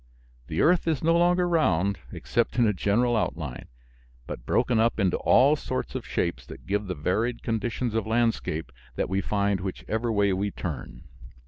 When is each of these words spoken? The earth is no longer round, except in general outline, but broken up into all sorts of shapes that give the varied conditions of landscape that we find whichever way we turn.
The 0.47 0.61
earth 0.61 0.87
is 0.87 1.03
no 1.03 1.15
longer 1.15 1.47
round, 1.47 1.99
except 2.11 2.57
in 2.57 2.75
general 2.75 3.15
outline, 3.15 3.67
but 4.25 4.47
broken 4.47 4.79
up 4.79 4.99
into 4.99 5.17
all 5.17 5.55
sorts 5.55 5.93
of 5.93 6.07
shapes 6.07 6.43
that 6.47 6.65
give 6.65 6.87
the 6.87 6.95
varied 6.95 7.43
conditions 7.43 7.93
of 7.93 8.07
landscape 8.07 8.71
that 8.95 9.09
we 9.09 9.21
find 9.21 9.59
whichever 9.61 10.11
way 10.11 10.33
we 10.33 10.49
turn. 10.49 11.03